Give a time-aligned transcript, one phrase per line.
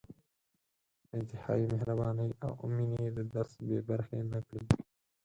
[1.07, 4.63] د انتهايي مهربانۍ او مېنې له درس بې برخې نه کړي.